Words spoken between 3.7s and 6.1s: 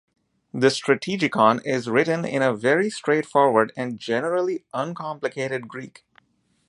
and generally uncomplicated Greek.